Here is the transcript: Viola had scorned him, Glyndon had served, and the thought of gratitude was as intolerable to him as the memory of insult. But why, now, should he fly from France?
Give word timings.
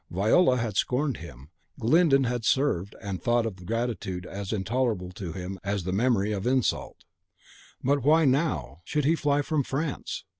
Viola 0.09 0.57
had 0.57 0.77
scorned 0.77 1.17
him, 1.17 1.51
Glyndon 1.79 2.23
had 2.23 2.43
served, 2.43 2.95
and 3.03 3.19
the 3.19 3.21
thought 3.21 3.45
of 3.45 3.67
gratitude 3.67 4.25
was 4.25 4.35
as 4.35 4.51
intolerable 4.51 5.11
to 5.11 5.31
him 5.33 5.59
as 5.63 5.83
the 5.83 5.91
memory 5.93 6.31
of 6.31 6.47
insult. 6.47 7.03
But 7.83 8.01
why, 8.01 8.25
now, 8.25 8.81
should 8.83 9.05
he 9.05 9.13
fly 9.13 9.43
from 9.43 9.61
France? 9.61 10.23